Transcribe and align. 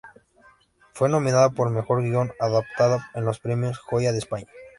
Fue 0.93 1.09
nominada 1.09 1.51
por 1.51 1.69
mejor 1.69 2.01
guión 2.01 2.31
adaptado 2.39 3.01
en 3.13 3.23
los 3.23 3.39
premios 3.39 3.79
Goya 3.87 4.11
de 4.11 4.17
España. 4.17 4.47